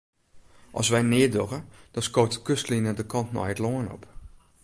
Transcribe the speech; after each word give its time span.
As 0.79 0.89
wy 0.91 1.01
neat 1.05 1.33
dogge, 1.35 1.59
dan 1.93 2.03
skoot 2.05 2.31
de 2.35 2.41
kustline 2.47 2.91
de 2.99 3.05
kant 3.11 3.29
nei 3.35 3.51
it 3.53 3.61
lân 3.65 3.87
op. 3.95 4.03